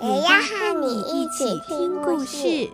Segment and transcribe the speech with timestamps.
[0.00, 2.70] 也要和你一起听故事。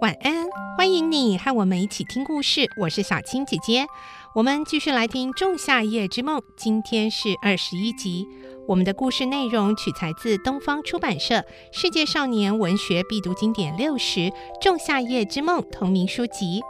[0.00, 2.68] 晚安，欢迎你和我们一起听故事。
[2.76, 3.86] 我是小青姐姐，
[4.34, 8.26] 我们继续来听《仲夏夜之梦》，今天是二十一集。
[8.68, 11.36] 我们的故事内容取材自东方出版社
[11.72, 14.20] 《世界少年文学必读经典六十·
[14.60, 16.60] 仲夏夜之梦》同名书籍。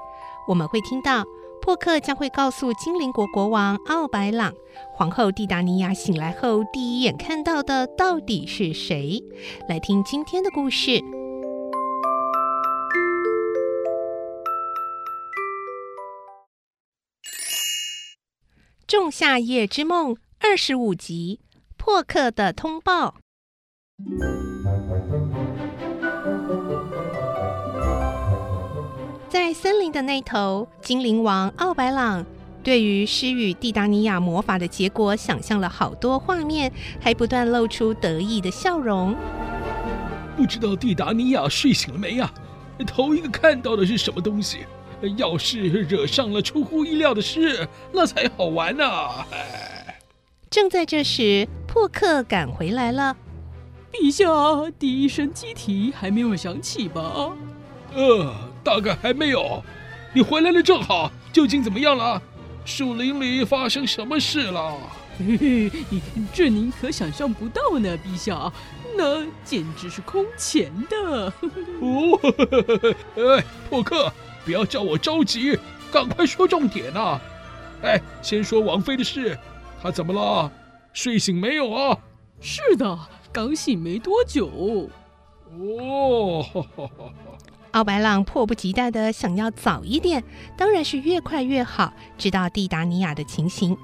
[0.47, 1.25] 我们会听到
[1.61, 4.55] 珀克将会告诉精灵国国王奥白朗，
[4.95, 9.21] 皇后蒂达尼亚醒来后第一眼看到的到底是谁？
[9.69, 10.91] 来听今天的故事。
[18.87, 21.41] 《仲夏夜之梦》二十五集，
[21.91, 23.15] 珀克的通报。
[29.31, 32.27] 在森林的那头，精灵王奥白朗
[32.63, 39.17] 对于施予蒂达尼亚魔法的结果，想象了好多画面，还不断露出得意的笑容。
[40.37, 42.31] 不知道蒂达尼亚睡醒了没呀？
[42.87, 44.59] 头一个看到的是什么东西？
[45.17, 49.27] 要是惹上了出乎意料的事，那才好玩呢、啊！
[50.51, 53.15] 正在这时，珀克赶回来了。
[53.93, 54.27] 陛下，
[54.79, 57.31] 第一声鸡啼还没有响起吧？
[57.95, 59.63] 呃，大概还没有。
[60.15, 61.13] 你回来了正好。
[61.31, 62.21] 究竟怎么样了？
[62.65, 64.75] 树林里发生什么事了？
[65.19, 66.01] 嘿嘿，
[66.33, 68.51] 这您可想象不到呢，陛下，
[68.97, 71.33] 那简直是空前的。
[71.81, 74.11] 哦，呵呵呵，哎，破克。
[74.45, 75.59] 不要叫我着急，
[75.93, 77.21] 赶快说重点啊！
[77.83, 79.39] 哎，先说王妃的事，
[79.83, 80.51] 她怎么了？
[80.99, 81.97] 睡醒没有啊？
[82.41, 82.99] 是的，
[83.31, 84.91] 刚醒没多久。
[85.49, 86.45] 哦，
[87.71, 90.25] 奥白朗迫不及待的想要早一点，
[90.57, 93.79] 当然是越快越好，知道蒂达尼亚的情形。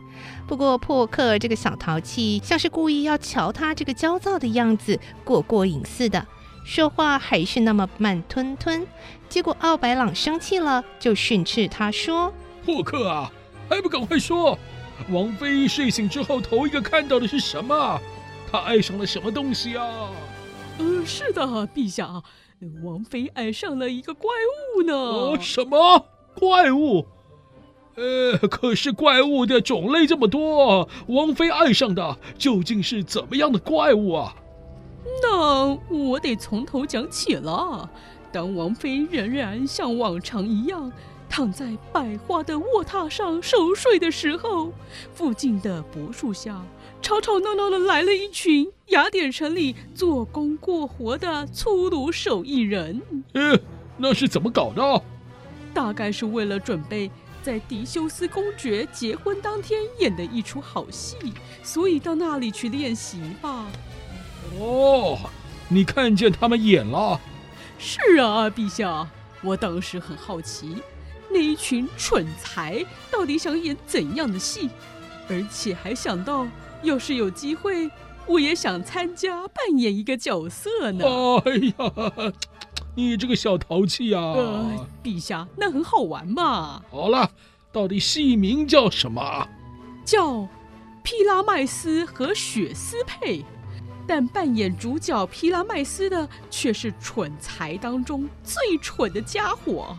[0.49, 6.27] 不过破克这个小淘气，像是故意要瞧他这个焦躁的样子，过过瘾似的。
[6.65, 8.85] 说话还是那么慢吞吞，
[9.29, 12.35] 结果奥白朗生气了，就训斥他说
[12.67, 13.31] ：“破克啊，
[13.71, 14.59] 还不赶快说！
[15.10, 18.00] 王妃睡醒之后头一个看到的是什么？
[18.50, 20.10] 她爱上了什么东西啊
[20.78, 21.43] ？”“呃，是的，
[21.75, 22.22] 陛下，
[22.82, 24.31] 王妃爱上了一个怪
[24.77, 24.94] 物呢。
[24.94, 27.06] ”“哦，什么怪物？
[27.97, 34.34] 呃，可是怪物的种类这么多，王妃爱上的究竟是怎么样的怪物啊？”
[35.22, 37.88] 那我得从头讲起了。
[38.33, 40.91] 当王妃仍然像往常一样
[41.37, 44.72] 躺在百花的卧榻上熟睡的时候，
[45.12, 46.65] 附近的柏树下
[47.03, 53.03] 吵吵闹闹的来了一群雅典城里做工过活的粗鲁手艺人。
[53.33, 53.59] 呃，
[53.97, 55.03] 那是怎么搞的？
[55.75, 57.11] 大概是为了准备
[57.43, 61.16] 在迪修斯公爵结婚当天演的一出好戏，
[61.65, 63.66] 所以到那里去练习吧。
[64.61, 65.19] 哦，
[65.66, 67.21] 你看见他们演了？
[67.77, 69.09] 是啊，陛下，
[69.43, 70.77] 我当时很好奇，
[71.34, 74.71] 那一群蠢材到底想演怎样的戏，
[75.28, 76.47] 而且还想到，
[76.84, 77.91] 要是有机会，
[78.25, 81.05] 我也想参加扮演一个角色呢。
[81.45, 82.33] 哎呀，
[82.95, 84.21] 你这个小淘气呀！
[84.21, 86.81] 呃，陛下，那很好玩嘛。
[86.89, 87.28] 好了，
[87.72, 89.49] 到底戏名叫什么？
[90.05, 90.47] 叫
[91.03, 93.45] 皮拉麦斯和雪丝配。
[94.06, 99.99] 但扮演主角皮拉麦斯的却是蠢材当中最蠢的家伙。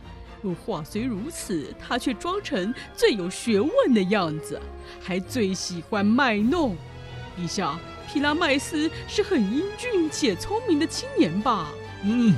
[0.53, 4.59] 话虽如此，他却装成最有学问的样子，
[5.01, 6.75] 还最喜欢卖弄。
[7.37, 11.73] 陛下，皮拉麦斯是很英俊且聪明的青年吧？
[12.03, 12.35] 嗯，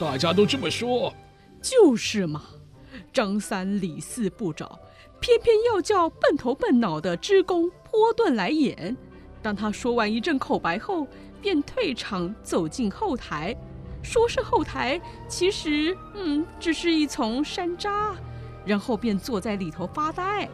[0.00, 1.12] 大家都这么说。
[1.60, 2.42] 就是嘛，
[3.12, 4.80] 张三李四不找，
[5.20, 8.96] 偏偏要叫笨头笨脑的织工波顿来演。
[9.40, 11.06] 当他说完一阵口白后，
[11.40, 13.56] 便退场走进后台，
[14.02, 18.12] 说是后台，其实嗯，只是一丛山楂，
[18.64, 20.48] 然后便坐在里头发呆。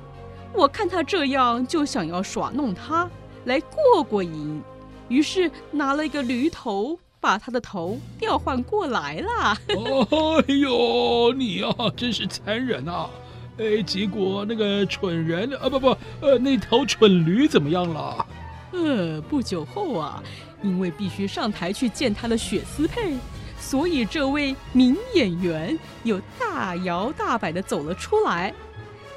[0.55, 3.09] 我看他这样，就想要耍弄他
[3.45, 4.63] 来过过瘾，
[5.09, 9.59] 于是拿了一个驴头把他的头调换过来了。
[9.69, 13.11] 哎呦，你呀、啊，真是残忍啊！
[13.59, 18.27] 哎，结果那个蠢人啊，不不，呃，那头蠢驴怎么样了？
[18.73, 20.23] 呃，不久后啊，
[20.63, 23.17] 因为必须上台去见他的雪丝佩，
[23.59, 28.55] 所以这位名演员又大摇大摆地走了出来。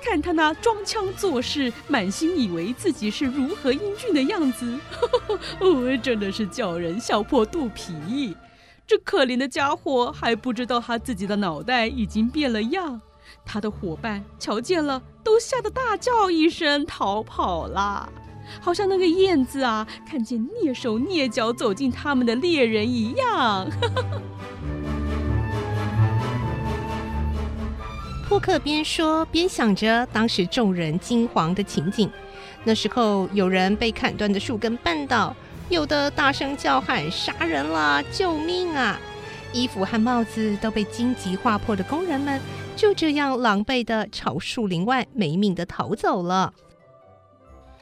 [0.04, 4.80] 看他那装腔作势，满心以为自己是如何英俊的样子，
[5.62, 8.36] 哦，真的是叫人笑破肚皮。
[8.88, 13.00] 这可怜的家伙还不知道他自己的脑袋已经变了样。
[13.46, 18.12] 他的伙伴瞧见了，都吓得大叫一声，逃跑了。
[18.60, 23.70] 好像那个燕子啊，看见蹑手蹑脚走进他们的猎人一样。
[28.28, 32.10] 扑克边说边想着当时众人惊惶的情景。
[32.64, 35.36] 那时候，有人被砍断的树根绊倒，
[35.70, 38.04] 有的大声叫喊：“杀人啦！
[38.12, 39.00] 救命啊！”
[39.52, 42.40] 衣服和帽子都被荆棘划破的工人们，
[42.76, 46.54] 就这样狼狈的朝树林外没命的逃走了。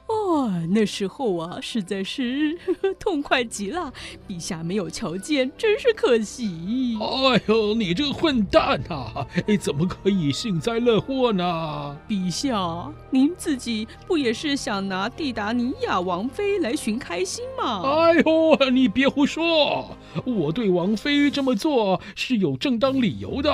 [0.10, 2.58] 哦，那时候啊，实在是
[3.00, 3.94] 痛快极了。
[4.28, 6.98] 陛下没有瞧见，真是可惜。
[7.00, 9.26] 哎呦，你这个混蛋啊！
[9.48, 11.96] 哎，怎么可以幸灾乐祸呢？
[12.08, 17.84] 陛下，您自己不也是想拿蒂达尼亚王妃来寻开心吗？
[17.84, 19.96] 哎呦，你别胡说！
[20.26, 23.52] 我对王妃这么做是有正当理由的。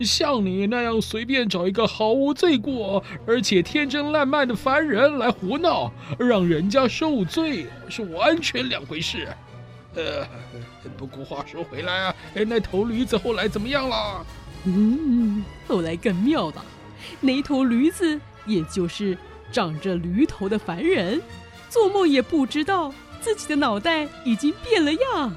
[0.00, 9.28] 像你那样随便找一个毫无罪过而且天真烂漫的凡人来胡闹，让人家受罪，是完全两回事。
[9.94, 10.26] 呃，
[10.96, 12.14] 不过话说回来啊，
[12.46, 14.26] 那头驴子后来怎么样了？
[14.64, 16.64] 嗯，后来更妙了，
[17.20, 19.18] 那头驴子也就是
[19.50, 21.20] 长着驴头的凡人，
[21.68, 25.34] 做梦也不知道自己的脑袋已经变了样，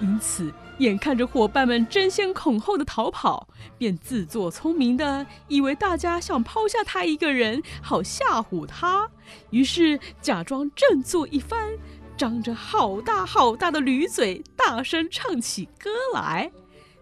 [0.00, 0.52] 因此。
[0.82, 3.48] 眼看着伙伴们争先恐后的逃跑，
[3.78, 9.08] 便自作聪明的以为大家想抛下他一个人，好吓唬他。
[9.50, 11.70] 于是假装振作一番，
[12.16, 16.50] 张着好大好大的驴嘴，大声唱起歌来。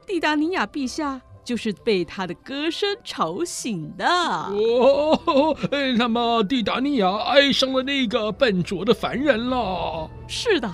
[0.07, 4.07] 蒂达尼亚陛下就是被他的歌声吵醒的。
[4.07, 5.57] 哦，
[5.97, 10.11] 那么蒂达尼亚爱上了那个笨拙的凡人了。
[10.29, 10.71] 是的。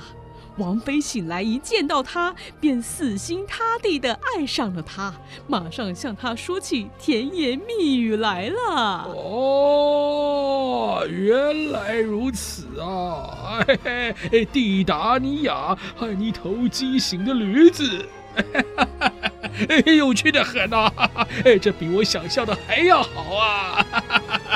[0.57, 5.15] 王妃醒来一见到他，便死心塌地地爱上了他，
[5.47, 9.05] 马上向他说起甜言蜜语来了。
[9.15, 13.63] 哦，原来如此啊！
[13.67, 15.77] 嘿嘿，蒂达尼亚，
[16.17, 18.09] 你头畸形的驴子，
[19.69, 21.27] 哎有趣的很呐啊！
[21.61, 23.87] 这比我想象的还要好啊！
[23.91, 24.56] 哈哈哈哈